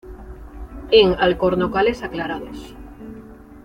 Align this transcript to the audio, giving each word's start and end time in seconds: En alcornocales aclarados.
En 0.89 1.13
alcornocales 1.19 2.01
aclarados. 2.01 2.73